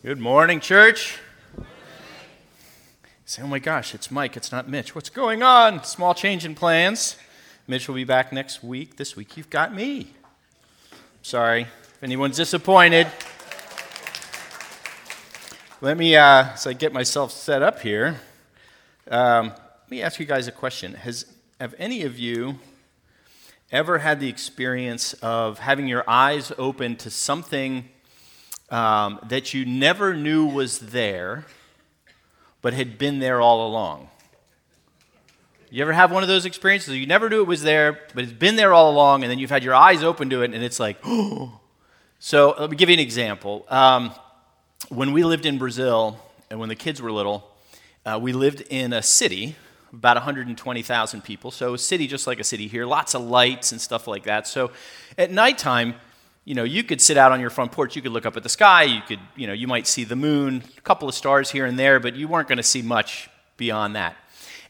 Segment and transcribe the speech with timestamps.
[0.00, 1.18] Good morning, church.
[3.24, 4.94] Say, oh my gosh, it's Mike, it's not Mitch.
[4.94, 5.82] What's going on?
[5.82, 7.16] Small change in plans.
[7.66, 8.96] Mitch will be back next week.
[8.96, 10.12] This week, you've got me.
[11.22, 13.08] Sorry if anyone's disappointed.
[15.80, 18.20] Let me, uh, as I get myself set up here,
[19.10, 20.94] um, let me ask you guys a question.
[20.94, 21.26] Has,
[21.58, 22.60] have any of you
[23.72, 27.88] ever had the experience of having your eyes open to something
[28.70, 31.46] um, that you never knew was there,
[32.62, 34.10] but had been there all along?
[35.70, 36.96] You ever have one of those experiences?
[36.96, 39.50] You never knew it was there, but it's been there all along, and then you've
[39.50, 41.60] had your eyes open to it, and it's like, oh.
[42.20, 43.64] So let me give you an example.
[43.68, 44.10] Um,
[44.88, 46.18] when we lived in Brazil,
[46.50, 47.48] and when the kids were little,
[48.04, 49.54] uh, we lived in a city,
[49.92, 51.50] about 120,000 people.
[51.50, 54.46] So a city just like a city here, lots of lights and stuff like that.
[54.48, 54.72] So
[55.16, 55.94] at nighttime,
[56.48, 58.42] you know, you could sit out on your front porch, you could look up at
[58.42, 61.50] the sky, you could, you know, you might see the moon, a couple of stars
[61.50, 64.16] here and there, but you weren't going to see much beyond that.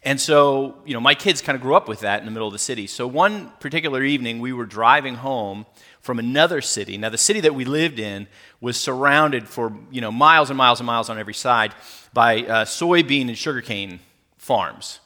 [0.02, 2.48] And so, you know, my kids kind of grew up with that in the middle
[2.48, 2.88] of the city.
[2.88, 5.66] So one particular evening, we were driving home
[6.00, 6.98] from another city.
[6.98, 8.26] Now, the city that we lived in
[8.60, 11.76] was surrounded for, you know, miles and miles and miles on every side
[12.12, 14.00] by uh, soybean and sugarcane
[14.36, 14.98] farms.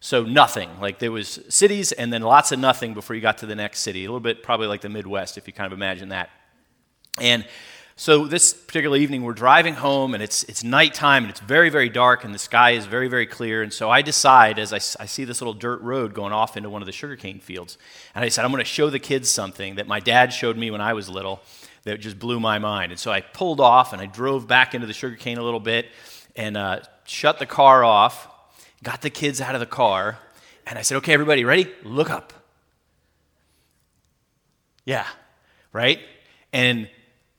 [0.00, 0.70] So nothing.
[0.80, 3.80] Like there was cities and then lots of nothing before you got to the next
[3.80, 4.04] city.
[4.04, 6.30] A little bit probably like the Midwest, if you kind of imagine that.
[7.20, 7.44] And
[8.00, 11.88] so this particular evening, we're driving home, and it's, it's nighttime, and it's very, very
[11.88, 13.60] dark, and the sky is very, very clear.
[13.60, 16.70] And so I decide, as I, I see this little dirt road going off into
[16.70, 17.76] one of the sugarcane fields,
[18.14, 20.70] and I said, I'm going to show the kids something that my dad showed me
[20.70, 21.40] when I was little
[21.82, 22.92] that just blew my mind.
[22.92, 25.86] And so I pulled off, and I drove back into the sugarcane a little bit,
[26.36, 28.28] and uh, shut the car off,
[28.82, 30.18] got the kids out of the car,
[30.66, 31.70] and I said, Okay, everybody, ready?
[31.84, 32.32] Look up.
[34.84, 35.06] Yeah,
[35.72, 36.00] right?
[36.52, 36.88] And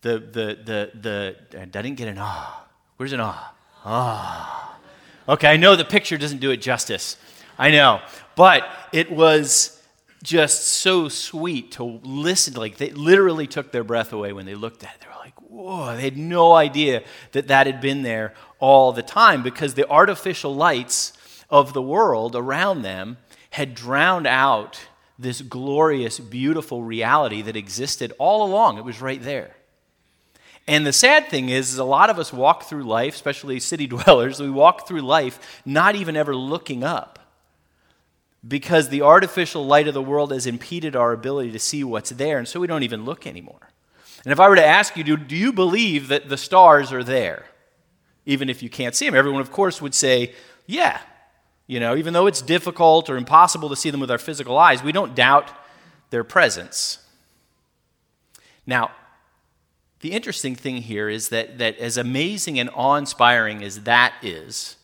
[0.02, 2.66] the, the, the, the, I didn't get an ah.
[2.98, 3.54] Where's an ah?
[3.84, 4.78] Ah.
[5.28, 7.18] Okay, I know the picture doesn't do it justice.
[7.58, 8.02] I know.
[8.36, 9.82] But it was
[10.24, 12.54] just so sweet to listen.
[12.54, 15.02] Like, they literally took their breath away when they looked at it.
[15.02, 15.96] They were like, whoa.
[15.96, 20.56] They had no idea that that had been there all the time because the artificial
[20.56, 21.14] lights
[21.50, 23.18] of the world around them
[23.52, 24.80] had drowned out
[25.18, 28.78] this glorious, beautiful reality that existed all along.
[28.78, 29.56] It was right there.
[30.68, 33.88] And the sad thing is, is a lot of us walk through life, especially city
[33.96, 37.20] dwellers, we walk through life not even ever looking up
[38.48, 42.38] because the artificial light of the world has impeded our ability to see what's there,
[42.38, 43.70] and so we don't even look anymore.
[44.24, 47.04] And if I were to ask you, do, do you believe that the stars are
[47.04, 47.46] there,
[48.26, 49.16] even if you can't see them?
[49.16, 50.34] Everyone, of course, would say,
[50.66, 51.00] yeah.
[51.70, 54.82] You know, even though it's difficult or impossible to see them with our physical eyes,
[54.82, 55.52] we don't doubt
[56.10, 56.98] their presence.
[58.66, 58.90] Now,
[60.00, 64.78] the interesting thing here is that, that as amazing and awe inspiring as that is,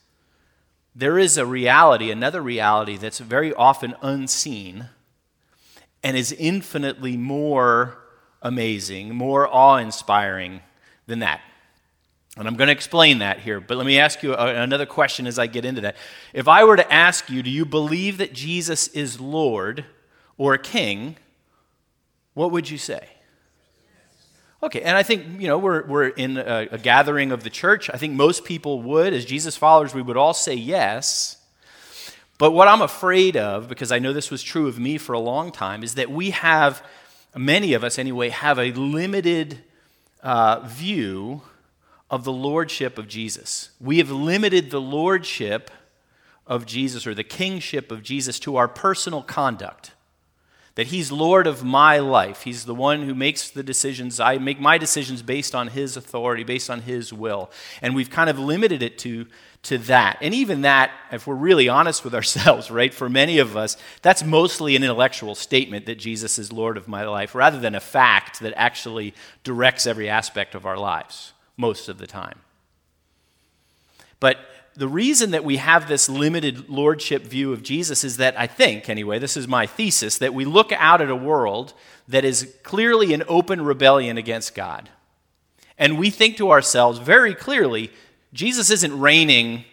[0.94, 4.90] there is a reality, another reality that's very often unseen
[6.04, 7.98] and is infinitely more
[8.44, 10.62] amazing, more awe inspiring
[11.08, 11.42] than that.
[12.38, 15.40] And I'm going to explain that here, but let me ask you another question as
[15.40, 15.96] I get into that.
[16.34, 19.86] If I were to ask you, do you believe that Jesus is Lord
[20.38, 21.16] or King,
[22.34, 23.08] what would you say?
[24.62, 27.90] Okay, and I think, you know, we're, we're in a, a, gathering of the church.
[27.94, 29.14] I think most people would.
[29.14, 31.38] As Jesus followers, we would all say yes.
[32.38, 35.20] But what I'm afraid of, because I know this was true of me for a
[35.20, 36.84] long time, is that we have,
[37.36, 39.60] many of us anyway, have a limited
[40.24, 41.44] uh, view
[42.10, 43.72] of the lordship of Jesus.
[43.80, 45.72] We have limited the lordship
[46.48, 49.92] of Jesus or the kingship of Jesus to our personal conduct
[50.76, 52.44] that He's Lord of my life.
[52.44, 54.20] He's the one who makes the decisions.
[54.20, 57.50] I make my decisions based on His authority, based on His will.
[57.82, 59.26] And we've kind of limited it to,
[59.64, 60.18] to that.
[60.22, 64.24] And even that, if we're really honest with ourselves, right, for many of us, that's
[64.24, 68.42] mostly an intellectual statement that Jesus is Lord of my life, rather than a fact
[68.42, 69.14] that actually
[69.46, 72.40] directs every aspect of our lives most of the time.
[74.20, 74.38] But
[74.76, 78.90] the reason that we have this limited lordship view of Jesus is that I think,
[78.90, 81.74] anyway, this is my thesis, that we look out at a world
[82.08, 84.90] that is clearly an open rebellion against God.
[85.78, 87.92] And we think to ourselves very clearly,
[88.34, 89.64] Jesus isn't reigning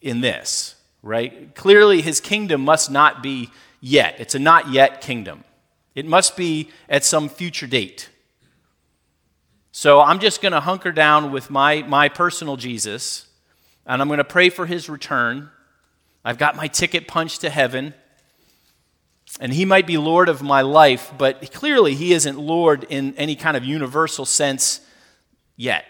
[0.00, 1.54] in this, right?
[1.54, 3.50] Clearly, his kingdom must not be
[3.80, 4.16] yet.
[4.18, 5.44] It's a not yet kingdom.
[5.94, 8.08] It must be at some future date.
[9.76, 13.26] So I'm just going to hunker down with my, my personal Jesus
[13.84, 15.50] and I'm going to pray for his return.
[16.24, 17.92] I've got my ticket punched to heaven.
[19.40, 23.34] And he might be Lord of my life, but clearly he isn't Lord in any
[23.34, 24.80] kind of universal sense
[25.56, 25.86] yet.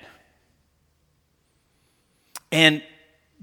[2.50, 2.82] And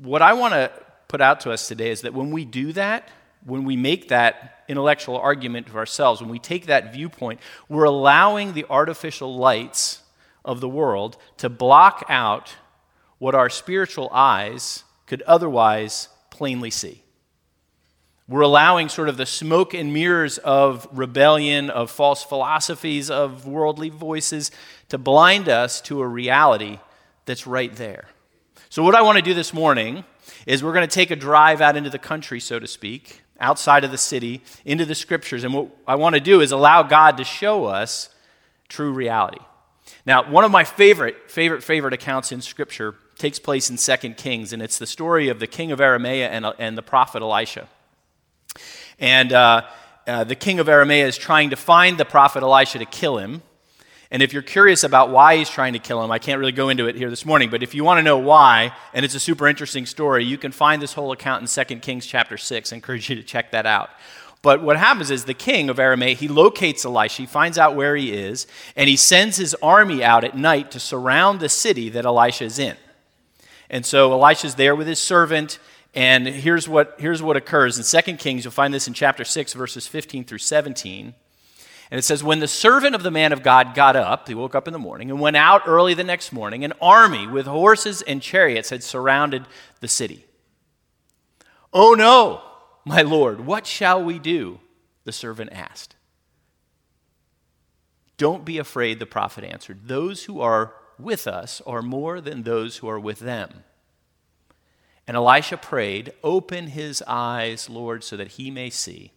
[0.01, 0.71] what I want to
[1.07, 3.09] put out to us today is that when we do that,
[3.45, 7.39] when we make that intellectual argument of ourselves, when we take that viewpoint,
[7.69, 10.00] we're allowing the artificial lights
[10.43, 12.55] of the world to block out
[13.17, 17.03] what our spiritual eyes could otherwise plainly see.
[18.27, 23.89] We're allowing sort of the smoke and mirrors of rebellion, of false philosophies, of worldly
[23.89, 24.51] voices
[24.89, 26.79] to blind us to a reality
[27.25, 28.07] that's right there.
[28.69, 30.05] So, what I want to do this morning
[30.45, 33.83] is we're going to take a drive out into the country, so to speak, outside
[33.83, 35.43] of the city, into the scriptures.
[35.43, 38.09] And what I want to do is allow God to show us
[38.69, 39.39] true reality.
[40.05, 44.51] Now, one of my favorite, favorite, favorite accounts in scripture takes place in 2 Kings,
[44.51, 47.67] and it's the story of the king of Aramea and, and the prophet Elisha.
[48.99, 49.63] And uh,
[50.07, 53.43] uh, the king of Aramea is trying to find the prophet Elisha to kill him.
[54.09, 56.67] And if you're curious about why he's trying to kill him, I can't really go
[56.67, 59.19] into it here this morning, but if you want to know why, and it's a
[59.19, 62.73] super interesting story, you can find this whole account in 2 Kings chapter 6.
[62.73, 63.89] I encourage you to check that out.
[64.41, 67.95] But what happens is the king of Aramea, he locates Elisha, he finds out where
[67.95, 72.05] he is, and he sends his army out at night to surround the city that
[72.05, 72.75] Elisha is in.
[73.69, 75.59] And so Elisha's there with his servant,
[75.93, 77.77] and here's what, here's what occurs.
[77.77, 81.13] In 2 Kings, you'll find this in chapter 6, verses 15 through 17.
[81.91, 84.55] And it says, When the servant of the man of God got up, he woke
[84.55, 88.01] up in the morning, and went out early the next morning, an army with horses
[88.01, 89.45] and chariots had surrounded
[89.81, 90.25] the city.
[91.73, 92.41] Oh no,
[92.85, 94.59] my Lord, what shall we do?
[95.03, 95.95] The servant asked.
[98.17, 99.87] Don't be afraid, the prophet answered.
[99.87, 103.63] Those who are with us are more than those who are with them.
[105.07, 109.11] And Elisha prayed, Open his eyes, Lord, so that he may see.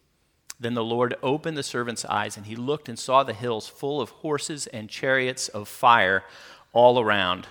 [0.59, 4.01] Then the Lord opened the servant's eyes, and he looked and saw the hills full
[4.01, 6.25] of horses and chariots of fire
[6.73, 7.47] all around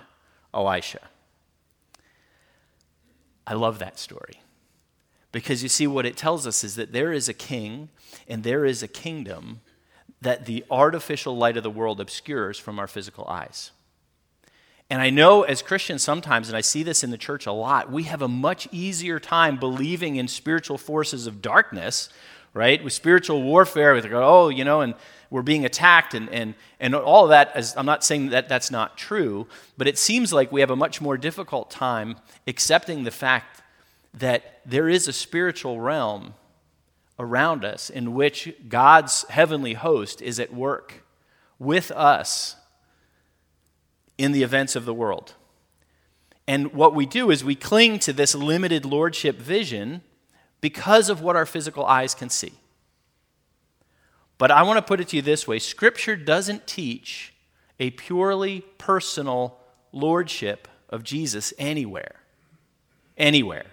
[0.53, 1.01] Elisha.
[3.45, 4.42] I love that story.
[5.33, 7.89] Because you see, what it tells us is that there is a king
[8.29, 9.59] and there is a kingdom
[10.21, 13.71] that the artificial light of the world obscures from our physical eyes.
[14.89, 17.91] And I know as Christians sometimes, and I see this in the church a lot,
[17.91, 22.09] we have a much easier time believing in spiritual forces of darkness,
[22.53, 22.83] right?
[22.83, 24.93] With spiritual warfare, with, oh, you know, and
[25.31, 27.51] we're being attacked and, and, and all of that.
[27.55, 29.47] As, I'm not saying that that's not true,
[29.79, 33.62] but it seems like we have a much more difficult time accepting the fact
[34.13, 36.35] that there is a spiritual realm
[37.19, 41.03] around us in which God's heavenly host is at work
[41.59, 42.55] with us
[44.17, 45.33] in the events of the world.
[46.47, 50.01] And what we do is we cling to this limited lordship vision
[50.61, 52.53] because of what our physical eyes can see.
[54.37, 57.33] But I want to put it to you this way Scripture doesn't teach
[57.79, 59.57] a purely personal
[59.91, 62.15] lordship of Jesus anywhere.
[63.17, 63.65] Anywhere.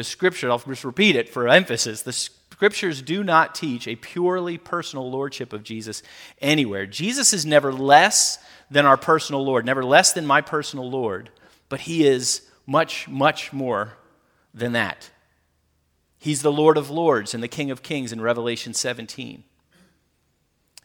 [0.00, 4.56] The Scripture, I'll just repeat it for emphasis, the Scriptures do not teach a purely
[4.56, 6.02] personal lordship of Jesus
[6.40, 6.86] anywhere.
[6.86, 8.38] Jesus is never less
[8.70, 11.28] than our personal Lord, never less than my personal Lord,
[11.68, 13.98] but He is much, much more
[14.54, 15.10] than that.
[16.18, 19.44] He's the Lord of Lords and the King of Kings in Revelation 17.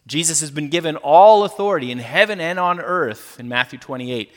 [0.06, 4.30] Jesus has been given all authority in heaven and on earth in Matthew 28.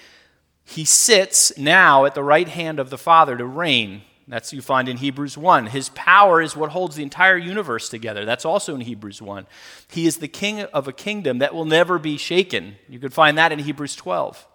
[0.64, 4.88] He sits now at the right hand of the Father to reign that's you find
[4.88, 5.68] in Hebrews 1.
[5.68, 8.26] His power is what holds the entire universe together.
[8.26, 9.48] That's also in Hebrews 1.
[9.90, 12.76] He is the king of a kingdom that will never be shaken.
[12.88, 14.48] You could find that in Hebrews 12.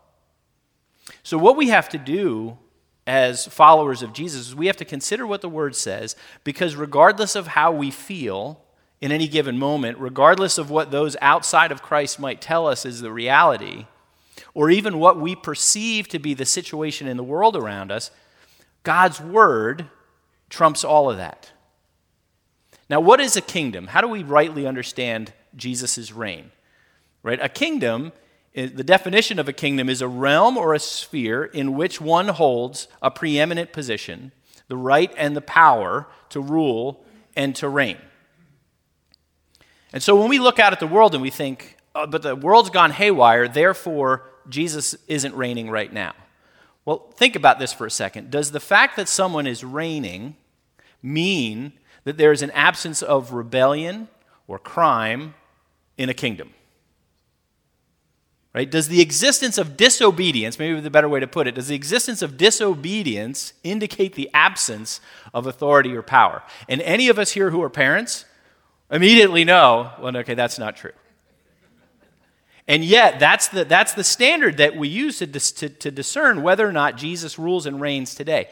[1.25, 2.57] So, what we have to do
[3.07, 6.15] as followers of Jesus is we have to consider what the word says
[6.45, 8.61] because, regardless of how we feel
[9.01, 13.01] in any given moment, regardless of what those outside of Christ might tell us is
[13.01, 13.87] the reality,
[14.55, 18.13] or even what we perceive to be the situation in the world around us,
[18.85, 19.89] God's word
[20.49, 21.51] trumps all of that.
[22.89, 23.89] Now, what is a kingdom?
[23.89, 26.53] How do we rightly understand Jesus' reign?
[27.23, 27.41] Right?
[27.43, 28.13] A kingdom,
[28.55, 32.87] the definition of a kingdom is a realm or a sphere in which one holds
[33.01, 34.33] a preeminent position,
[34.69, 37.97] the right and the power to rule and to reign.
[39.93, 42.37] And so when we look out at the world and we think, oh, but the
[42.37, 46.13] world's gone haywire, therefore Jesus isn't reigning right now.
[46.85, 48.31] Well, think about this for a second.
[48.31, 50.37] Does the fact that someone is reigning
[51.03, 51.73] mean
[52.05, 54.09] that there is an absence of rebellion
[54.47, 55.35] or crime
[55.97, 56.53] in a kingdom?
[58.55, 58.71] Right?
[58.71, 62.23] Does the existence of disobedience, maybe the better way to put it, does the existence
[62.23, 65.01] of disobedience indicate the absence
[65.33, 66.43] of authority or power?
[66.69, 68.27] And any of us here who are parents
[68.91, 70.93] immediately know, well, okay, that's not true.
[72.67, 76.67] And yet, that's the, that's the standard that we use to, to, to discern whether
[76.67, 78.49] or not Jesus rules and reigns today.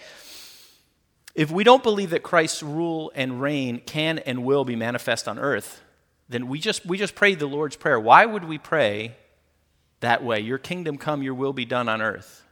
[1.35, 5.39] If we don't believe that Christ's rule and reign can and will be manifest on
[5.39, 5.81] earth,
[6.29, 7.99] then we just, we just prayed the Lord's Prayer.
[7.99, 9.17] Why would we pray
[10.01, 10.41] that way?
[10.41, 12.43] Your kingdom come, your will be done on earth.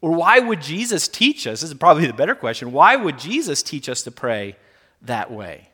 [0.00, 1.60] Or why would Jesus teach us?
[1.60, 2.72] This is probably the better question.
[2.72, 4.56] Why would Jesus teach us to pray
[5.02, 5.68] that way?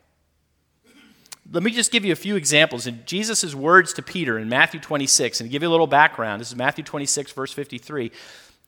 [1.53, 2.87] Let me just give you a few examples.
[2.87, 6.41] In Jesus' words to Peter in Matthew 26, and give you a little background.
[6.41, 8.11] This is Matthew 26, verse 53.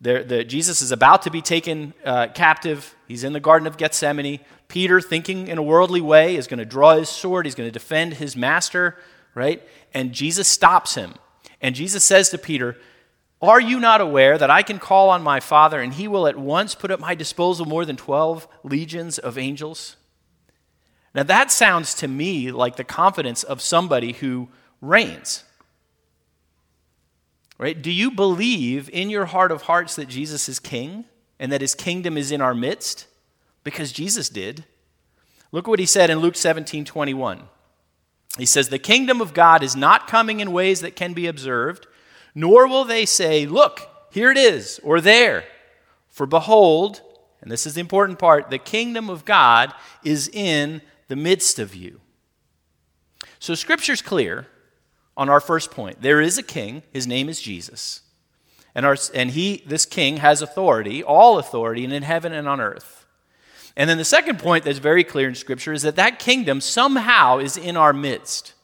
[0.03, 2.95] There, the, Jesus is about to be taken uh, captive.
[3.09, 4.41] He's in the Garden of Gethsemane.
[4.69, 7.47] Peter, thinking in a worldly way, is going to draw his sword.
[7.47, 8.99] He's going to defend his master,
[9.35, 9.67] right?
[9.95, 11.15] And Jesus stops him.
[11.63, 12.77] And Jesus says to Peter,
[13.41, 16.37] Are you not aware that I can call on my Father and he will at
[16.37, 19.97] once put at my disposal more than 12 legions of angels?
[21.15, 24.49] Now, that sounds to me like the confidence of somebody who
[24.81, 25.45] reigns.
[27.57, 27.81] Right?
[27.81, 31.05] Do you believe in your heart of hearts that Jesus is king
[31.39, 33.07] and that his kingdom is in our midst?
[33.63, 34.65] Because Jesus did.
[35.53, 37.43] Look what he said in Luke 17 21.
[38.37, 41.87] He says, The kingdom of God is not coming in ways that can be observed,
[42.35, 45.45] nor will they say, Look, here it is, or there.
[46.11, 47.03] For behold,
[47.41, 51.75] and this is the important part, the kingdom of God is in the midst of
[51.75, 52.01] you.
[53.39, 54.47] So, Scripture's clear
[55.17, 56.03] on our first point.
[56.03, 58.03] There is a king, his name is Jesus.
[58.75, 62.61] And, our, and he, this king, has authority, all authority, and in heaven and on
[62.61, 63.07] earth.
[63.77, 67.39] And then the second point that's very clear in Scripture is that that kingdom somehow
[67.39, 68.55] is in our midst.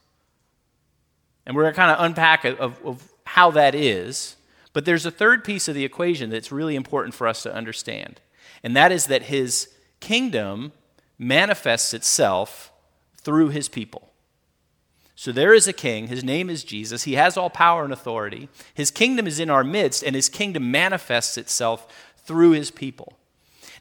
[1.47, 4.37] And we're going to kind of unpack of, of how that is.
[4.73, 8.21] But there's a third piece of the equation that's really important for us to understand.
[8.63, 9.69] And that is that his
[9.99, 10.73] kingdom
[11.21, 12.73] manifests itself
[13.19, 14.11] through his people.
[15.15, 16.07] So there is a king.
[16.07, 17.03] His name is Jesus.
[17.05, 18.49] He has all power and authority.
[18.73, 21.87] His kingdom is in our midst, and his kingdom manifests itself
[22.25, 23.13] through his people.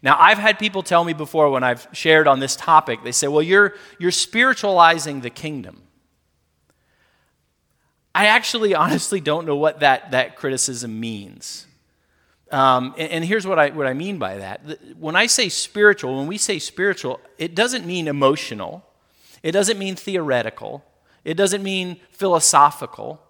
[0.01, 3.29] Now, I've had people tell me before when I've shared on this topic, they say,
[3.29, 5.83] well, you're, you're spiritualizing the kingdom.
[8.13, 11.67] I actually honestly don't know what that, that criticism means.
[12.51, 14.61] Um, and, and, here's what I, what I mean by that.
[14.97, 18.83] When I say spiritual, when we say spiritual, it doesn't mean emotional,
[19.43, 20.83] it doesn't mean theoretical,
[21.23, 23.21] it doesn't mean philosophical.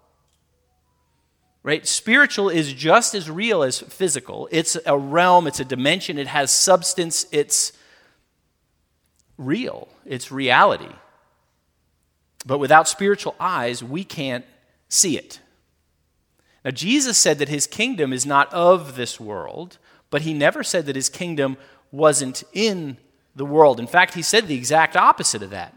[1.63, 1.85] Right?
[1.85, 4.47] Spiritual is just as real as physical.
[4.49, 7.73] It's a realm, it's a dimension, it has substance, it's
[9.37, 10.93] real, it's reality.
[12.45, 14.45] But without spiritual eyes, we can't
[14.87, 15.41] see it.
[16.63, 19.77] Now, Jesus said that his kingdom is not of this world,
[20.09, 21.57] but he never said that his kingdom
[21.91, 22.97] wasn't in
[23.35, 23.79] the world.
[23.79, 25.73] In fact, he said the exact opposite of that.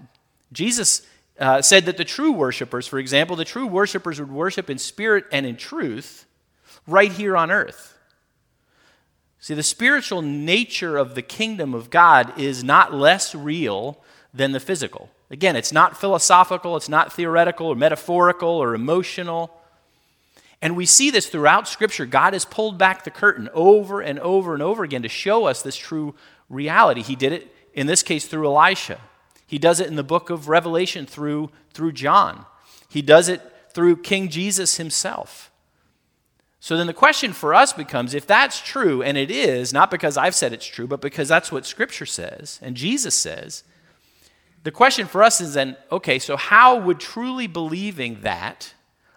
[0.52, 1.06] Jesus
[1.38, 5.24] uh, said that the true worshipers, for example, the true worshipers would worship in spirit
[5.32, 6.26] and in truth
[6.86, 7.98] right here on earth.
[9.38, 14.00] See, the spiritual nature of the kingdom of God is not less real
[14.32, 15.10] than the physical.
[15.30, 19.50] Again, it's not philosophical, it's not theoretical or metaphorical or emotional.
[20.62, 22.06] And we see this throughout Scripture.
[22.06, 25.60] God has pulled back the curtain over and over and over again to show us
[25.60, 26.14] this true
[26.48, 27.02] reality.
[27.02, 29.00] He did it, in this case, through Elisha.
[29.44, 32.46] He does it in the book of Revelation through, through John.
[32.88, 33.42] He does it
[33.74, 35.50] through King Jesus himself.
[36.60, 40.16] So then the question for us becomes if that's true, and it is, not because
[40.16, 43.64] I've said it's true, but because that's what Scripture says and Jesus says,
[44.62, 48.74] the question for us is then okay, so how would truly believing that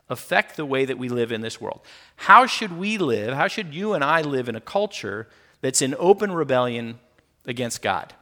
[0.10, 1.82] affect the way that we live in this world.
[2.16, 3.34] How should we live?
[3.34, 5.28] How should you and I live in a culture
[5.62, 7.00] that's in open rebellion
[7.46, 8.14] against God?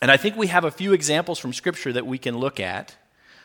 [0.00, 2.96] And I think we have a few examples from Scripture that we can look at.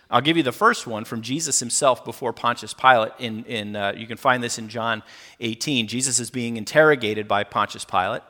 [0.09, 3.11] I'll give you the first one from Jesus himself before Pontius Pilate.
[3.19, 5.03] In, in, uh, you can find this in John
[5.39, 5.87] 18.
[5.87, 8.23] Jesus is being interrogated by Pontius Pilate,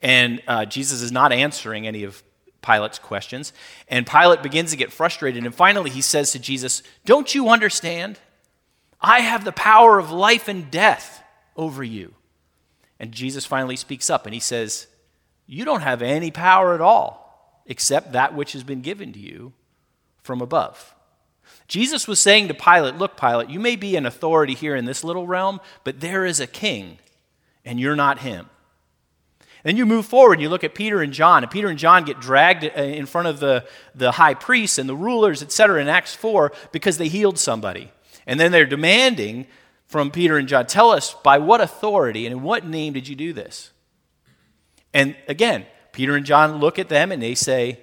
[0.00, 2.22] and uh, Jesus is not answering any of
[2.62, 3.52] Pilate's questions.
[3.88, 8.18] And Pilate begins to get frustrated, and finally he says to Jesus, Don't you understand?
[9.00, 11.22] I have the power of life and death
[11.56, 12.14] over you.
[12.98, 14.88] And Jesus finally speaks up and he says,
[15.46, 19.52] You don't have any power at all except that which has been given to you
[20.22, 20.94] from above.
[21.68, 25.04] Jesus was saying to Pilate, Look, Pilate, you may be an authority here in this
[25.04, 26.98] little realm, but there is a king,
[27.64, 28.48] and you're not him.
[29.64, 32.04] Then you move forward and you look at Peter and John, and Peter and John
[32.04, 35.88] get dragged uh, in front of the, the high priests and the rulers, etc., in
[35.88, 37.90] Acts 4 because they healed somebody.
[38.28, 39.46] And then they're demanding
[39.86, 43.16] from Peter and John, tell us by what authority and in what name did you
[43.16, 43.72] do this?
[44.92, 47.80] And again, Peter and John look at them and they say,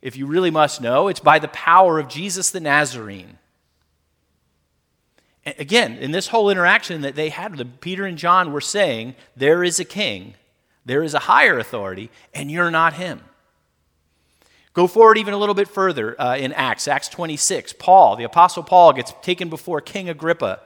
[0.00, 3.38] if you really must know, it's by the power of Jesus the Nazarene.
[5.44, 9.14] And again, in this whole interaction that they had, the Peter and John were saying,
[9.36, 10.34] there is a king,
[10.86, 13.20] there is a higher authority, and you're not him.
[14.74, 17.74] Go forward even a little bit further uh, in Acts, Acts 26.
[17.74, 20.60] Paul, the Apostle Paul, gets taken before King Agrippa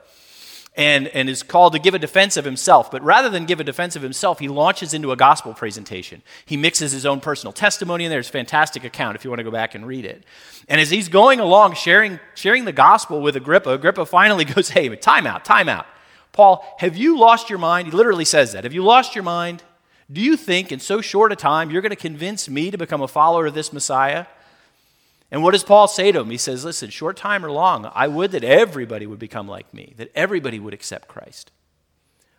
[0.76, 2.90] and, and is called to give a defense of himself.
[2.90, 6.22] But rather than give a defense of himself, he launches into a gospel presentation.
[6.44, 8.20] He mixes his own personal testimony in there.
[8.20, 10.22] It's a fantastic account if you want to go back and read it.
[10.68, 14.94] And as he's going along sharing, sharing the gospel with Agrippa, Agrippa finally goes, Hey,
[14.96, 15.86] time out, time out.
[16.32, 17.88] Paul, have you lost your mind?
[17.88, 18.64] He literally says that.
[18.64, 19.62] Have you lost your mind?
[20.10, 23.02] Do you think in so short a time you're going to convince me to become
[23.02, 24.26] a follower of this Messiah?
[25.30, 26.30] And what does Paul say to him?
[26.30, 29.94] He says, Listen, short time or long, I would that everybody would become like me,
[29.96, 31.50] that everybody would accept Christ.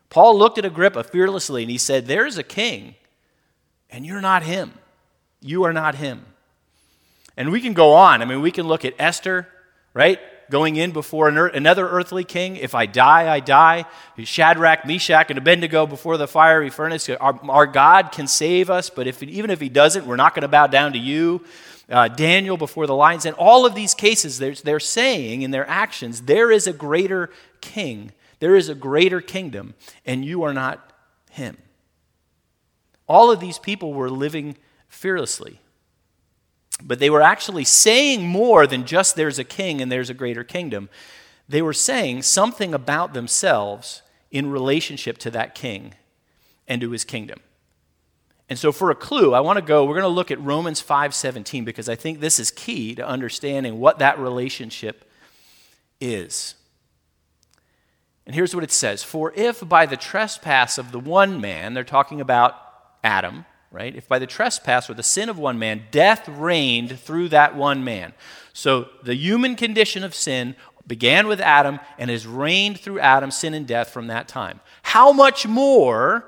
[0.09, 2.95] Paul looked at Agrippa fearlessly and he said, There's a king,
[3.89, 4.73] and you're not him.
[5.41, 6.25] You are not him.
[7.35, 8.21] And we can go on.
[8.21, 9.47] I mean, we can look at Esther,
[9.93, 10.19] right?
[10.49, 12.55] Going in before another earthly king.
[12.55, 13.85] If I die, I die.
[14.23, 17.09] Shadrach, Meshach, and Abednego before the fiery furnace.
[17.09, 20.43] Our, our God can save us, but if, even if he doesn't, we're not going
[20.43, 21.43] to bow down to you.
[21.89, 23.25] Uh, Daniel before the lions.
[23.25, 27.29] And all of these cases, they're saying in their actions, there is a greater
[27.61, 29.73] king, there is a greater kingdom,
[30.05, 30.91] and you are not
[31.31, 31.57] him.
[33.07, 34.57] All of these people were living
[34.89, 35.61] fearlessly.
[36.83, 40.43] But they were actually saying more than just there's a king and there's a greater
[40.43, 40.89] kingdom.
[41.49, 45.95] They were saying something about themselves in relationship to that king
[46.67, 47.39] and to his kingdom.
[48.49, 50.81] And so for a clue, I want to go, we're going to look at Romans
[50.81, 55.09] 5:17 because I think this is key to understanding what that relationship
[55.99, 56.55] is.
[58.25, 61.83] And here's what it says, "For if by the trespass of the one man, they're
[61.83, 62.55] talking about
[63.03, 63.95] Adam, right?
[63.95, 67.83] If by the trespass or the sin of one man, death reigned through that one
[67.83, 68.13] man.
[68.53, 70.55] So the human condition of sin
[70.85, 74.61] began with Adam and has reigned through Adam, sin and death from that time.
[74.83, 76.25] How much more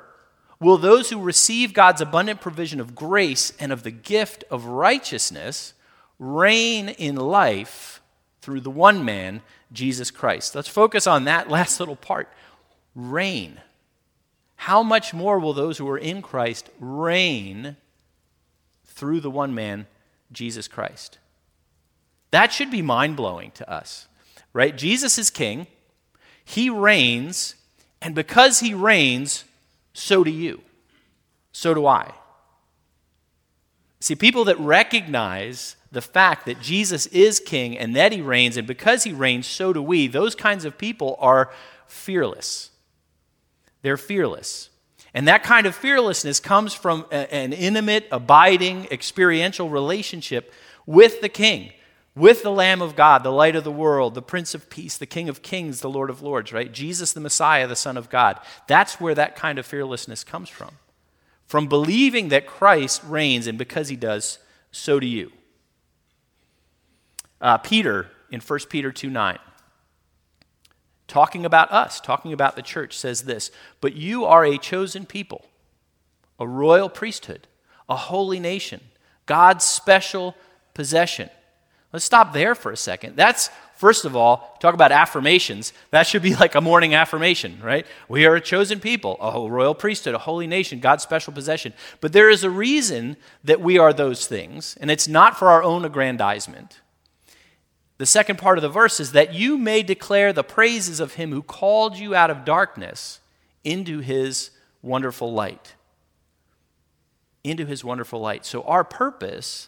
[0.60, 5.74] will those who receive God's abundant provision of grace and of the gift of righteousness
[6.20, 8.02] reign in life
[8.42, 10.56] through the one man, Jesus Christ?
[10.56, 12.28] Let's focus on that last little part.
[12.96, 13.62] Reign
[14.64, 17.78] how much more will those who are in Christ reign
[18.84, 19.88] through the one man,
[20.34, 21.18] Jesus Christ?
[22.32, 24.10] That should be mind blowing to us,
[24.52, 24.78] right?
[24.78, 25.68] Jesus is king,
[26.44, 27.56] he reigns,
[28.02, 29.46] and because he reigns,
[29.94, 30.60] so do you.
[31.54, 32.12] So do I.
[34.02, 38.68] See, people that recognize the fact that Jesus is king and that he reigns, and
[38.68, 41.50] because he reigns, so do we, those kinds of people are
[41.88, 42.72] fearless.
[43.82, 44.70] They're fearless.
[45.14, 50.54] And that kind of fearlessness comes from an intimate, abiding, experiential relationship
[50.86, 51.72] with the King,
[52.16, 55.06] with the Lamb of God, the light of the world, the Prince of Peace, the
[55.06, 56.72] King of Kings, the Lord of Lords, right?
[56.72, 58.40] Jesus the Messiah, the Son of God.
[58.68, 60.72] That's where that kind of fearlessness comes from.
[61.48, 64.38] From believing that Christ reigns, and because he does,
[64.72, 65.32] so do you.
[67.42, 69.40] Uh, Peter in 1 Peter 2 9
[71.10, 75.46] talking about us, talking about the church, says this But you are a chosen people,
[76.40, 77.48] a royal priesthood,
[77.90, 78.82] a holy nation,
[79.26, 80.36] God's special
[80.74, 81.30] possession.
[81.92, 83.16] Let's stop there for a second.
[83.16, 85.74] That's, first of all, talk about affirmations.
[85.90, 87.86] That should be like a morning affirmation, right?
[88.08, 91.74] We are a chosen people, a royal priesthood, a holy nation, God's special possession.
[92.00, 95.64] But there is a reason that we are those things, and it's not for our
[95.64, 96.80] own aggrandizement.
[98.00, 101.32] The second part of the verse is that you may declare the praises of him
[101.32, 103.20] who called you out of darkness
[103.66, 105.76] into his wonderful light.
[107.44, 108.46] Into his wonderful light.
[108.46, 109.68] So our purpose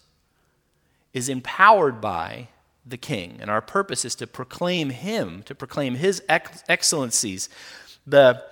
[1.13, 2.47] is empowered by
[2.85, 7.49] the king, and our purpose is to proclaim him, to proclaim his ex- excellencies.
[8.07, 8.45] The,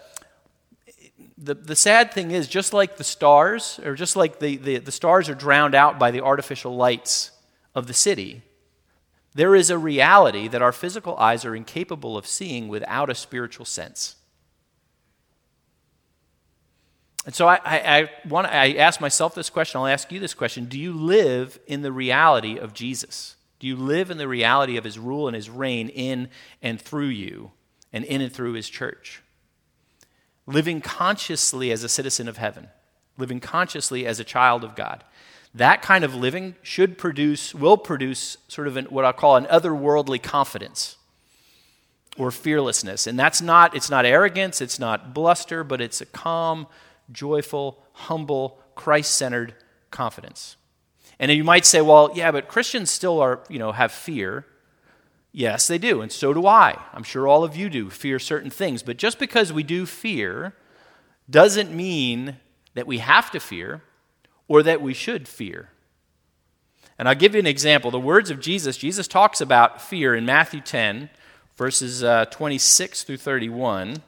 [1.38, 4.92] the, the sad thing is, just like the stars, or just like the, the, the
[4.92, 7.32] stars are drowned out by the artificial lights
[7.74, 8.42] of the city,
[9.34, 13.66] there is a reality that our physical eyes are incapable of seeing without a spiritual
[13.66, 14.16] sense.
[17.26, 20.34] And so I, I, I, want, I ask myself this question, I'll ask you this
[20.34, 23.36] question Do you live in the reality of Jesus?
[23.60, 26.30] Do you live in the reality of his rule and his reign in
[26.62, 27.52] and through you
[27.92, 29.22] and in and through his church?
[30.48, 32.70] Living consciously as a citizen of heaven,
[33.18, 35.04] living consciously as a child of God
[35.54, 39.46] that kind of living should produce, will produce sort of an, what I call an
[39.46, 40.98] otherworldly confidence
[42.18, 43.08] or fearlessness.
[43.08, 46.68] And that's not, it's not arrogance, it's not bluster, but it's a calm,
[47.12, 49.56] joyful, humble, Christ centered
[49.90, 50.56] confidence.
[51.20, 54.46] And you might say, well, yeah, but Christians still are, you know, have fear.
[55.32, 56.80] Yes, they do, and so do I.
[56.94, 58.84] I'm sure all of you do fear certain things.
[58.84, 60.54] But just because we do fear
[61.30, 62.38] doesn't mean
[62.74, 63.82] that we have to fear
[64.50, 65.70] or that we should fear.
[66.98, 67.92] And I'll give you an example.
[67.92, 71.10] The words of Jesus, Jesus talks about fear in Matthew 10,
[71.56, 74.02] verses uh, 26 through 31.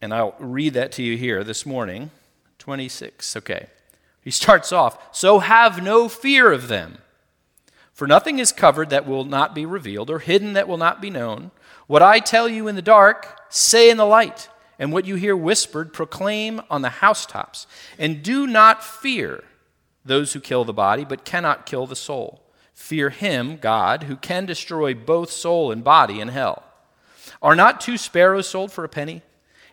[0.00, 2.10] And I'll read that to you here this morning.
[2.58, 3.68] 26, okay.
[4.20, 6.98] He starts off So have no fear of them.
[7.92, 11.10] For nothing is covered that will not be revealed, or hidden that will not be
[11.10, 11.50] known.
[11.86, 15.36] What I tell you in the dark, say in the light, and what you hear
[15.36, 17.66] whispered, proclaim on the housetops.
[17.98, 19.42] And do not fear
[20.04, 22.42] those who kill the body, but cannot kill the soul.
[22.74, 26.62] Fear him, God, who can destroy both soul and body in hell.
[27.42, 29.22] Are not two sparrows sold for a penny?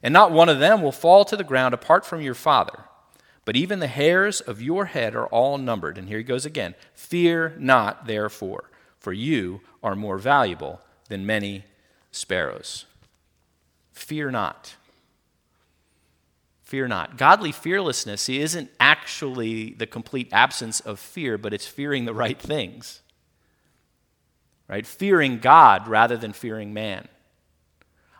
[0.01, 2.85] And not one of them will fall to the ground apart from your Father.
[3.45, 5.97] But even the hairs of your head are all numbered.
[5.97, 11.65] And here he goes again Fear not, therefore, for you are more valuable than many
[12.11, 12.85] sparrows.
[13.91, 14.75] Fear not.
[16.73, 17.17] Fear not.
[17.19, 23.03] Godly fearlessness isn't actually the complete absence of fear, but it's fearing the right things.
[24.67, 24.83] Right?
[24.83, 27.09] Fearing God rather than fearing man.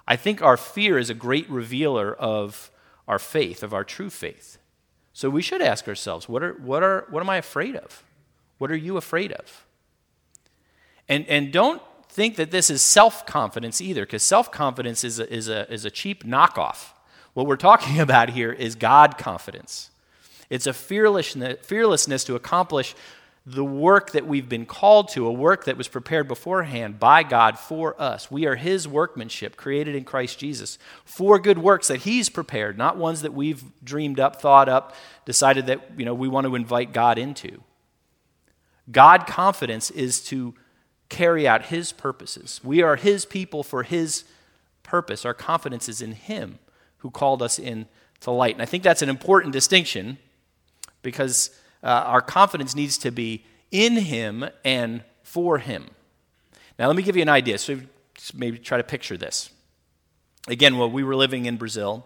[0.08, 2.70] I think our fear is a great revealer of
[3.08, 4.60] our faith, of our true faith.
[5.14, 8.04] So we should ask ourselves, what, are, what, are, what am I afraid of?
[8.60, 9.66] What are you afraid of?
[11.10, 15.34] And, and don't think that this is self confidence either, because self confidence is a,
[15.34, 16.92] is, a, is a cheap knockoff.
[17.34, 19.90] What we're talking about here is God confidence.
[20.50, 22.96] It's a fearlessness, fearlessness to accomplish
[23.46, 27.60] the work that we've been called to, a work that was prepared beforehand by God
[27.60, 28.32] for us.
[28.32, 32.96] We are His workmanship, created in Christ Jesus, for good works that He's prepared, not
[32.96, 36.94] ones that we've dreamed up, thought up, decided that you know, we want to invite
[36.94, 37.62] God into.
[38.90, 40.54] God confidence is to
[41.10, 42.62] carry out His purposes.
[42.64, 44.24] We are His people for His
[44.84, 45.26] purpose.
[45.26, 46.60] Our confidence is in Him
[47.04, 47.86] who called us in
[48.22, 48.56] to light.
[48.56, 50.18] And I think that's an important distinction
[51.02, 51.52] because
[51.84, 55.90] uh, our confidence needs to be in Him and for Him.
[56.80, 57.58] Now, let me give you an idea.
[57.58, 57.80] So,
[58.34, 59.50] maybe try to picture this.
[60.48, 62.06] Again, while we were living in Brazil,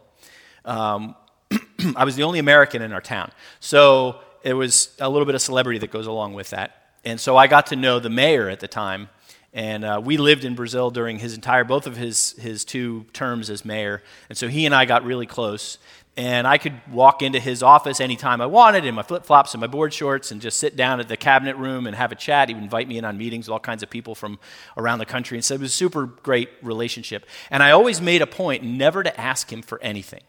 [0.65, 1.15] um,
[1.95, 3.31] I was the only American in our town.
[3.59, 6.75] So, it was a little bit of celebrity that goes along with that.
[7.05, 9.09] And so, I got to know the mayor at the time.
[9.53, 13.49] And uh, we lived in Brazil during his entire, both of his, his two terms
[13.49, 14.03] as mayor.
[14.29, 15.77] And so he and I got really close
[16.17, 19.61] and I could walk into his office anytime I wanted in my flip flops and
[19.61, 22.49] my board shorts and just sit down at the cabinet room and have a chat.
[22.49, 24.39] He would invite me in on meetings with all kinds of people from
[24.75, 25.37] around the country.
[25.37, 27.27] And so it was a super great relationship.
[27.51, 30.23] And I always made a point never to ask him for anything.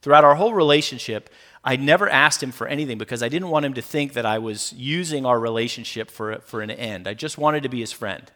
[0.00, 1.28] Throughout our whole relationship,
[1.62, 4.38] I never asked him for anything because I didn't want him to think that I
[4.38, 7.06] was using our relationship for, for an end.
[7.06, 8.30] I just wanted to be his friend.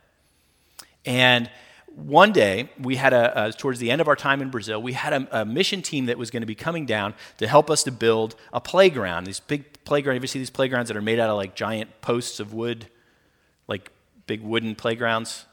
[1.05, 1.51] And
[1.87, 4.93] one day we had a, a, towards the end of our time in brazil we
[4.93, 7.83] had a, a, mission team that was going to be coming down to help us
[7.83, 11.19] to build a playground these big playgrounds you ever see these playgrounds that are made
[11.19, 12.87] out of like giant posts of wood?
[13.67, 13.91] Like
[14.27, 15.47] big wooden playgrounds?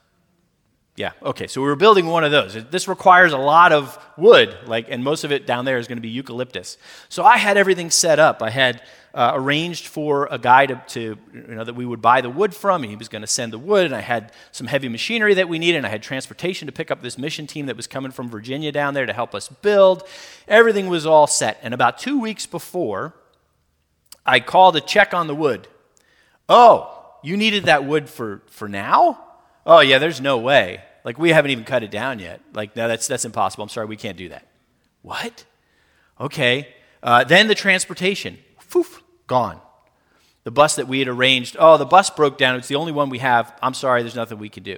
[0.96, 2.54] Yeah okay so we were building one of those.
[2.70, 5.98] This requires a lot of wood like and most of it down there is going
[5.98, 6.78] to be eucalyptus.
[7.10, 8.44] So i had everything set up.
[8.44, 8.82] I had
[9.14, 12.54] uh, arranged for a guy to, to, you know, that we would buy the wood
[12.54, 12.84] from.
[12.84, 15.58] He was going to send the wood, and I had some heavy machinery that we
[15.60, 18.30] needed, and I had transportation to pick up this mission team that was coming from
[18.30, 20.04] Virginia down there to help us build.
[20.48, 21.58] Everything was all set.
[21.64, 23.16] And about two weeks before,
[24.26, 25.68] I called to check on the wood.
[26.50, 26.94] Oh,
[27.24, 29.20] you needed that wood for, for now?
[29.66, 30.82] Oh, yeah, there's no way.
[31.04, 32.42] Like, we haven't even cut it down yet.
[32.54, 33.64] Like, no, that's, that's impossible.
[33.64, 34.46] I'm sorry, we can't do that.
[35.02, 35.46] What?
[36.20, 36.74] Okay.
[37.02, 38.38] Uh, then the transportation.
[38.78, 39.60] Poof, gone.
[40.44, 42.56] The bus that we had arranged, oh, the bus broke down.
[42.58, 43.58] It's the only one we have.
[43.60, 44.78] I'm sorry, there's nothing we can do.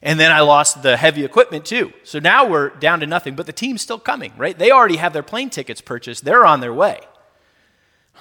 [0.00, 1.92] And then I lost the heavy equipment too.
[2.02, 4.58] So now we're down to nothing, but the team's still coming, right?
[4.58, 7.00] They already have their plane tickets purchased, they're on their way.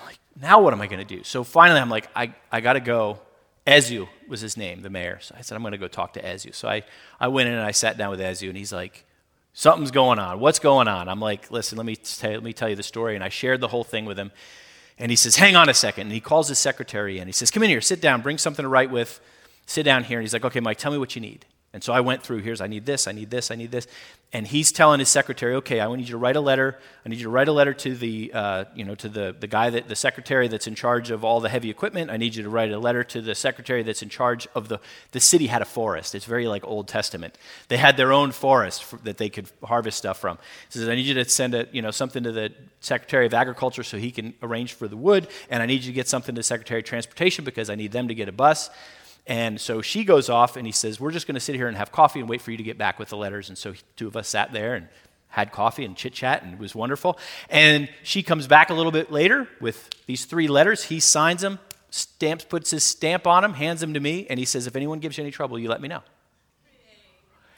[0.06, 1.24] like, now what am I going to do?
[1.24, 3.20] So finally, I'm like, I, I got to go.
[3.66, 5.20] Ezu was his name, the mayor.
[5.22, 6.54] So I said, I'm going to go talk to Ezu.
[6.54, 6.84] So I,
[7.22, 9.06] I went in and I sat down with Ezu, and he's like,
[9.54, 10.40] Something's going on.
[10.40, 11.08] What's going on?
[11.10, 13.16] I'm like, Listen, let me, tell, let me tell you the story.
[13.16, 14.32] And I shared the whole thing with him.
[15.00, 16.08] And he says, Hang on a second.
[16.08, 17.28] And he calls his secretary in.
[17.28, 19.20] He says, Come in here, sit down, bring something to write with,
[19.66, 20.20] sit down here.
[20.20, 21.46] And he's like, Okay, Mike, tell me what you need.
[21.72, 23.86] And so I went through here's, I need this, I need this, I need this.
[24.32, 26.80] And he's telling his secretary, okay, I need you to write a letter.
[27.04, 29.48] I need you to write a letter to the, uh, you know, to the, the
[29.48, 32.12] guy, that, the secretary that's in charge of all the heavy equipment.
[32.12, 34.80] I need you to write a letter to the secretary that's in charge of the,
[35.12, 36.14] the city had a forest.
[36.14, 37.38] It's very like Old Testament.
[37.70, 40.38] They had their own forest for, that they could harvest stuff from.
[40.72, 42.52] He says, I need you to send a, you know, something to the
[42.82, 45.28] secretary of agriculture so he can arrange for the wood.
[45.50, 47.92] And I need you to get something to the secretary of transportation because I need
[47.92, 48.70] them to get a bus
[49.30, 51.78] And so she goes off, and he says, We're just going to sit here and
[51.78, 53.48] have coffee and wait for you to get back with the letters.
[53.48, 54.90] And so two of us sat there and
[55.28, 57.18] had coffee and chit chat, and it was wonderful.
[57.48, 60.86] And she comes back a little bit later with these three letters.
[60.86, 61.60] He signs them,
[61.92, 64.98] stamps, puts his stamp on them, hands them to me, and he says, If anyone
[64.98, 66.02] gives you any trouble, you let me know.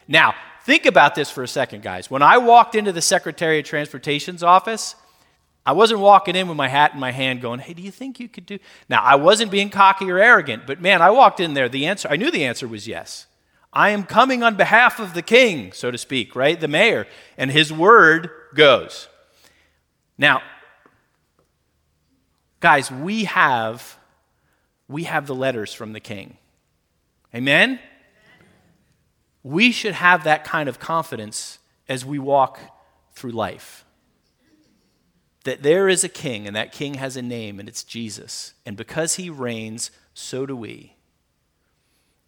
[0.06, 0.34] Now,
[0.66, 2.10] think about this for a second, guys.
[2.10, 4.94] When I walked into the Secretary of Transportation's office,
[5.64, 8.18] I wasn't walking in with my hat in my hand going, Hey, do you think
[8.18, 8.58] you could do?
[8.88, 11.68] Now, I wasn't being cocky or arrogant, but man, I walked in there.
[11.68, 13.26] The answer, I knew the answer was yes.
[13.72, 16.60] I am coming on behalf of the king, so to speak, right?
[16.60, 17.06] The mayor.
[17.38, 19.08] And his word goes.
[20.18, 20.42] Now,
[22.60, 23.98] guys, we have
[24.88, 26.36] we have the letters from the king.
[27.34, 27.78] Amen?
[29.42, 32.60] We should have that kind of confidence as we walk
[33.14, 33.84] through life.
[35.44, 38.54] That there is a king, and that king has a name, and it's Jesus.
[38.64, 40.94] And because he reigns, so do we.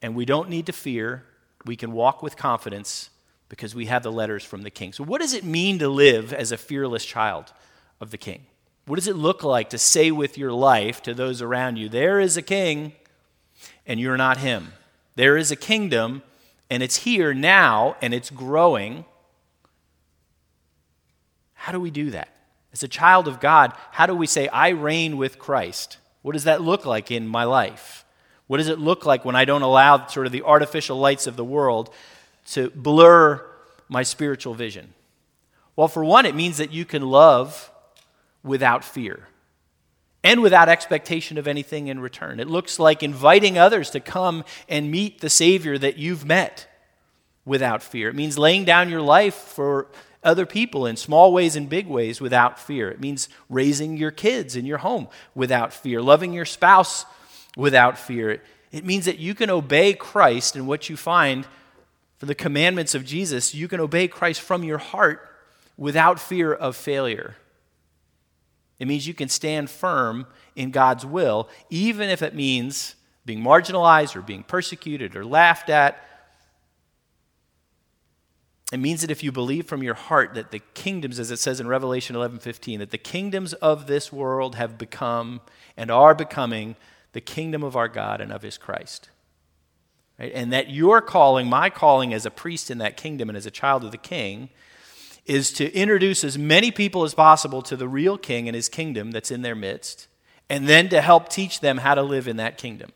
[0.03, 1.25] And we don't need to fear
[1.65, 3.11] we can walk with confidence
[3.49, 4.93] because we have the letters from the king.
[4.93, 7.53] So, what does it mean to live as a fearless child
[8.01, 8.47] of the king?
[8.87, 12.21] What does it look like to say with your life to those around you, There
[12.21, 12.93] is a king,
[13.87, 14.73] and you're not him?
[15.15, 16.23] There is a kingdom,
[16.69, 19.05] and it's here now, and it's growing.
[21.55, 22.29] How do we do that?
[22.75, 25.99] As a child of God, how do we say, I reign with Christ?
[26.23, 28.05] What does that look like in my life?
[28.49, 31.37] What does it look like when I don't allow sort of the artificial lights of
[31.37, 31.95] the world
[32.51, 33.47] to blur
[33.89, 34.93] my spiritual vision?
[35.77, 37.71] Well, for one, it means that you can love
[38.43, 39.29] without fear
[40.25, 42.41] and without expectation of anything in return.
[42.41, 46.67] It looks like inviting others to come and meet the Savior that you've met
[47.45, 48.09] without fear.
[48.09, 49.87] It means laying down your life for
[50.25, 52.91] other people in small ways and big ways without fear.
[52.91, 57.07] It means raising your kids in your home without fear, loving your spouse
[57.57, 58.43] without fear.
[58.73, 61.47] It means that you can obey Christ and what you find
[62.19, 65.29] for the commandments of Jesus, you can obey Christ from your heart
[65.77, 67.37] without fear of failure.
[68.79, 72.95] It means you can stand firm in God's will, even if it means
[73.27, 76.03] being marginalized or being persecuted or laughed at.
[78.75, 81.61] It means that if you believe from your heart that the kingdoms, as it says
[81.61, 85.43] in Revelation 11 15, that the kingdoms of this world have become
[85.77, 86.75] and are becoming
[87.13, 89.11] the kingdom of our God and of his Christ.
[90.19, 90.33] Right?
[90.35, 93.51] And that your calling, my calling as a priest in that kingdom and as a
[93.53, 94.49] child of the king,
[95.25, 99.13] is to introduce as many people as possible to the real king and his kingdom
[99.13, 100.09] that's in their midst,
[100.51, 102.91] and then to help teach them how to live in that kingdom.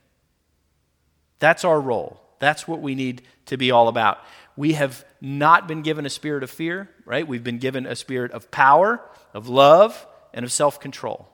[1.38, 2.20] That's our role.
[2.40, 4.18] That's what we need to be all about.
[4.58, 7.24] We have not been given a spirit of fear, right?
[7.24, 9.00] We've been given a spirit of power,
[9.32, 11.28] of love, and of self control.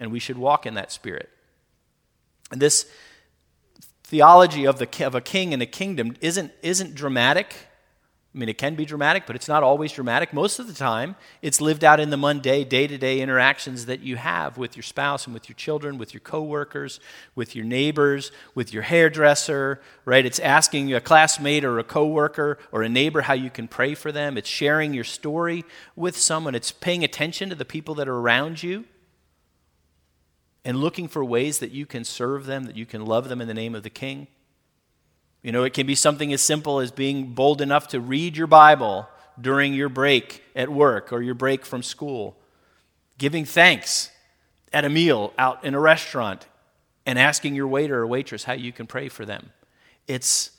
[0.00, 1.30] And we should walk in that spirit.
[2.50, 2.90] And this
[4.02, 7.54] theology of, the, of a king and a kingdom isn't, isn't dramatic.
[8.34, 10.32] I mean, it can be dramatic, but it's not always dramatic.
[10.32, 14.00] Most of the time, it's lived out in the mundane, day to day interactions that
[14.00, 16.98] you have with your spouse and with your children, with your coworkers,
[17.36, 20.26] with your neighbors, with your hairdresser, right?
[20.26, 24.10] It's asking a classmate or a coworker or a neighbor how you can pray for
[24.10, 24.36] them.
[24.36, 26.56] It's sharing your story with someone.
[26.56, 28.84] It's paying attention to the people that are around you
[30.64, 33.46] and looking for ways that you can serve them, that you can love them in
[33.46, 34.26] the name of the King.
[35.44, 38.46] You know, it can be something as simple as being bold enough to read your
[38.46, 39.06] Bible
[39.38, 42.34] during your break at work or your break from school,
[43.18, 44.10] giving thanks
[44.72, 46.46] at a meal out in a restaurant,
[47.04, 49.50] and asking your waiter or waitress how you can pray for them.
[50.08, 50.52] It's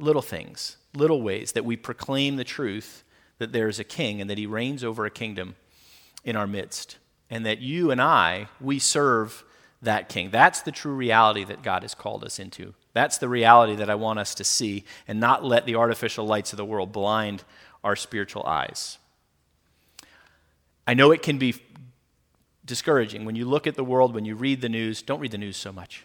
[0.00, 3.04] little things, little ways that we proclaim the truth
[3.38, 5.54] that there is a king and that he reigns over a kingdom
[6.24, 6.98] in our midst,
[7.30, 9.44] and that you and I, we serve
[9.80, 10.30] that king.
[10.30, 12.74] That's the true reality that God has called us into.
[12.94, 16.52] That's the reality that I want us to see and not let the artificial lights
[16.52, 17.44] of the world blind
[17.82, 18.98] our spiritual eyes.
[20.86, 21.54] I know it can be
[22.64, 25.02] discouraging when you look at the world, when you read the news.
[25.02, 26.04] Don't read the news so much.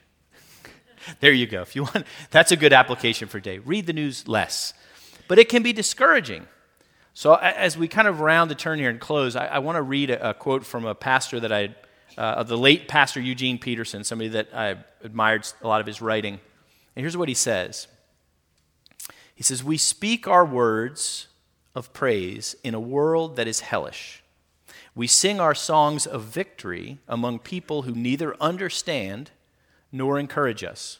[1.19, 1.61] there you go.
[1.61, 3.59] If you want, that's a good application for today.
[3.59, 4.73] Read the news less.
[5.27, 6.47] But it can be discouraging.
[7.13, 9.81] So, as we kind of round the turn here and close, I, I want to
[9.81, 11.75] read a, a, quote from a pastor that I
[12.17, 16.01] uh, of the late pastor Eugene Peterson, somebody that I admired a lot of his
[16.01, 16.39] writing.
[16.97, 17.87] And here's what he says
[19.35, 21.27] He says, We speak our words
[21.75, 24.23] of praise in a world that is hellish.
[24.95, 29.29] We sing our songs of victory among people who neither understand
[29.91, 30.97] nor encourage us.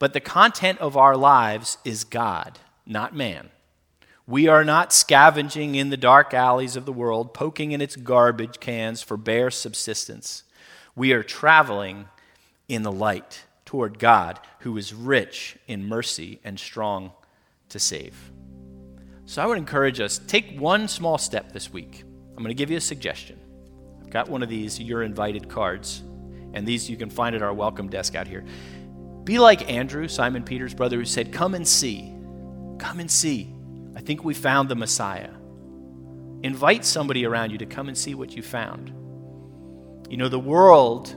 [0.00, 3.50] But the content of our lives is God, not man.
[4.26, 8.58] We are not scavenging in the dark alleys of the world, poking in its garbage
[8.58, 10.42] cans for bare subsistence.
[10.96, 12.08] We are traveling
[12.66, 17.10] in the light toward God, who is rich in mercy and strong
[17.70, 18.30] to save.
[19.24, 22.04] So I would encourage us take one small step this week.
[22.36, 23.40] I'm going to give you a suggestion.
[24.02, 26.02] I've got one of these you're invited cards,
[26.52, 28.44] and these you can find at our welcome desk out here.
[29.24, 32.12] Be like Andrew, Simon Peter's brother, who said, Come and see.
[32.78, 33.54] Come and see.
[33.96, 35.30] I think we found the Messiah.
[36.42, 38.92] Invite somebody around you to come and see what you found.
[40.10, 41.16] You know, the world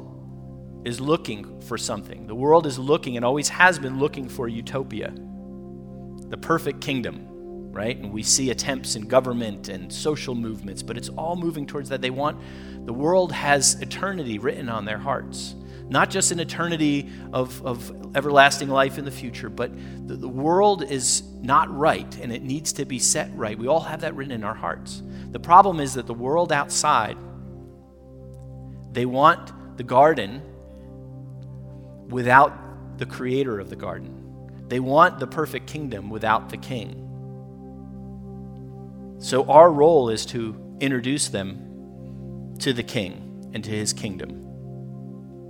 [0.85, 2.27] is looking for something.
[2.27, 5.11] The world is looking and always has been looking for utopia,
[6.29, 7.97] the perfect kingdom, right?
[7.97, 12.01] And we see attempts in government and social movements, but it's all moving towards that.
[12.01, 12.39] They want,
[12.85, 15.55] the world has eternity written on their hearts.
[15.89, 19.71] Not just an eternity of, of everlasting life in the future, but
[20.07, 23.57] the, the world is not right and it needs to be set right.
[23.57, 25.01] We all have that written in our hearts.
[25.31, 27.17] The problem is that the world outside,
[28.91, 30.41] they want the garden
[32.09, 34.21] without the creator of the garden.
[34.67, 37.01] They want the perfect kingdom without the king.
[39.19, 44.41] So our role is to introduce them to the king and to his kingdom.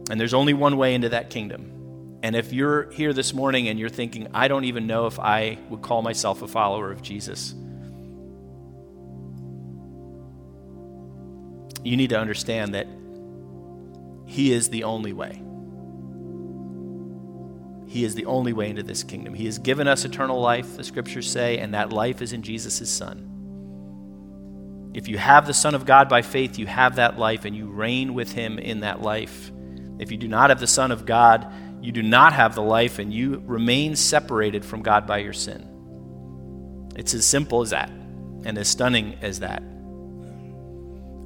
[0.09, 2.19] And there's only one way into that kingdom.
[2.21, 5.57] And if you're here this morning and you're thinking, I don't even know if I
[5.69, 7.53] would call myself a follower of Jesus,
[11.83, 12.87] you need to understand that
[14.25, 15.41] He is the only way.
[17.87, 19.33] He is the only way into this kingdom.
[19.33, 22.89] He has given us eternal life, the scriptures say, and that life is in Jesus'
[22.89, 23.31] Son.
[24.93, 27.67] If you have the Son of God by faith, you have that life and you
[27.67, 29.51] reign with Him in that life.
[29.99, 32.97] If you do not have the Son of God, you do not have the life
[32.97, 35.71] and you remain separated from God by your sin.
[36.95, 39.61] It's as simple as that and as stunning as that.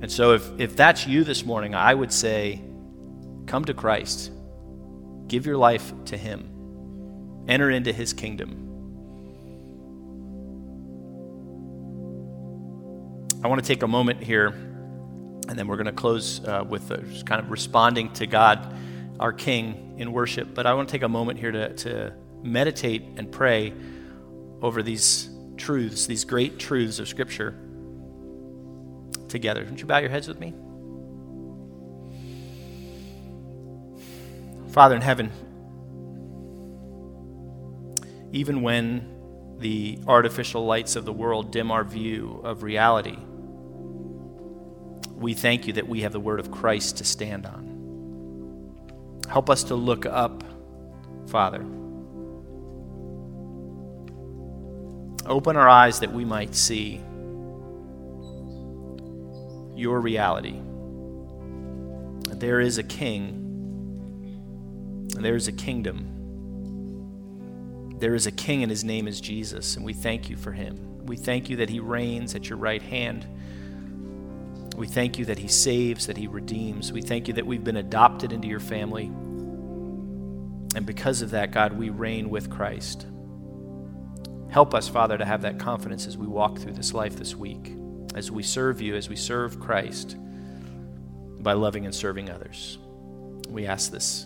[0.02, 2.62] And so, if, if that's you this morning, I would say,
[3.46, 4.32] come to Christ.
[5.30, 7.46] Give your life to Him.
[7.48, 8.66] Enter into His kingdom.
[13.42, 16.90] I want to take a moment here, and then we're going to close uh, with
[17.12, 18.76] just kind of responding to God,
[19.20, 20.54] our King, in worship.
[20.54, 22.14] But I want to take a moment here to, to
[22.44, 23.74] meditate and pray
[24.62, 27.56] over these truths, these great truths of Scripture
[29.28, 29.64] together.
[29.64, 30.54] Would you bow your heads with me?
[34.72, 35.32] Father in heaven,
[38.32, 39.16] even when
[39.58, 43.18] the artificial lights of the world dim our view of reality,
[45.16, 47.70] we thank you that we have the word of Christ to stand on.
[49.30, 50.44] Help us to look up,
[51.28, 51.66] Father.
[55.26, 57.02] Open our eyes that we might see
[59.76, 60.60] your reality.
[62.40, 63.39] There is a king,
[65.20, 66.16] and there is a kingdom.
[68.00, 71.06] There is a king, and his name is Jesus, and we thank you for him.
[71.06, 73.28] We thank you that he reigns at your right hand.
[74.78, 76.94] We thank you that he saves, that he redeems.
[76.94, 79.08] We thank you that we've been adopted into your family.
[80.76, 83.06] And because of that, God, we reign with Christ.
[84.50, 87.74] Help us, Father, to have that confidence as we walk through this life this week
[88.16, 90.16] as we serve you, as we serve Christ
[91.42, 92.78] by loving and serving others.
[93.50, 94.26] We ask this